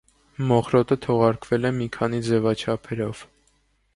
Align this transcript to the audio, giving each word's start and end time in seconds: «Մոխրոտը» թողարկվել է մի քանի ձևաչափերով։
«Մոխրոտը» 0.51 0.97
թողարկվել 1.05 1.69
է 1.69 1.71
մի 1.81 1.87
քանի 1.97 2.21
ձևաչափերով։ 2.29 3.21